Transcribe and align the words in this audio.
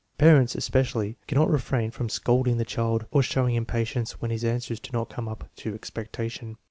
Parents, 0.17 0.55
especially, 0.55 1.15
cannot 1.27 1.51
refrain 1.51 1.91
from 1.91 2.09
scolding 2.09 2.57
the 2.57 2.65
child 2.65 3.05
or 3.11 3.21
showing 3.21 3.53
impatience 3.53 4.19
when 4.19 4.31
his 4.31 4.43
answers 4.43 4.79
do 4.79 4.89
not 4.91 5.11
come 5.11 5.27
up 5.27 5.47
to 5.57 5.75
expectation. 5.75 6.57